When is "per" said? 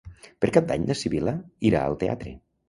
0.45-0.49